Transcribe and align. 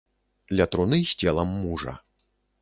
Ля 0.59 0.65
труны 0.75 0.99
з 1.11 1.19
целам 1.25 1.53
мужа. 1.61 1.93